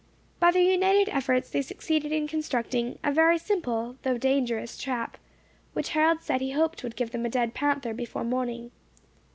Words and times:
By 0.39 0.49
their 0.49 0.63
united 0.63 1.09
efforts 1.11 1.51
they 1.51 1.61
succeeded 1.61 2.11
in 2.11 2.27
constructing 2.27 2.97
a 3.03 3.11
very 3.11 3.37
simple 3.37 3.97
though 4.01 4.17
dangerous 4.17 4.75
trap, 4.75 5.15
which 5.73 5.89
Harold 5.89 6.23
said 6.23 6.41
he 6.41 6.53
hoped 6.53 6.81
would 6.81 6.95
give 6.95 7.11
them 7.11 7.23
a 7.23 7.29
dead 7.29 7.53
panther 7.53 7.93
before 7.93 8.23
morning. 8.23 8.71